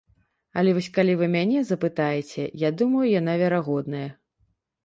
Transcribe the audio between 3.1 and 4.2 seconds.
яна верагодная.